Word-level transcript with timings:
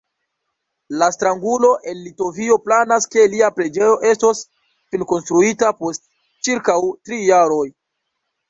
La 1.01 1.09
strangulo 1.15 1.67
el 1.91 1.99
Litovio 2.05 2.57
planas, 2.69 3.07
ke 3.17 3.27
lia 3.35 3.51
preĝejo 3.59 3.91
estos 4.15 4.43
finkonstruita 4.95 5.71
post 5.83 6.05
ĉirkaŭ 6.49 6.81
tri 7.09 7.25
jaroj. 7.31 7.65